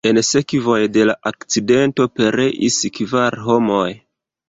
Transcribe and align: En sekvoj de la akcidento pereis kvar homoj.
En 0.09 0.19
sekvoj 0.27 0.77
de 0.95 1.03
la 1.09 1.15
akcidento 1.33 2.09
pereis 2.17 2.83
kvar 2.99 3.43
homoj. 3.47 3.89